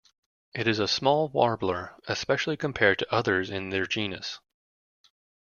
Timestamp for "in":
3.51-3.69